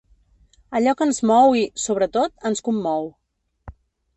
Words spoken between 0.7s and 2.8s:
Allò que ens mou i, sobretot, ens